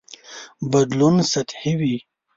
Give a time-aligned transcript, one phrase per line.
[0.71, 1.95] بدلون سطحي وي.